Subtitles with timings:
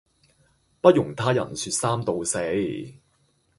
[0.81, 2.39] 不容他人說三道四